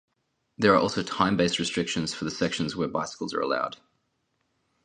[0.57, 3.77] There are also time-based restrictions for the sections where bicycles are allowed.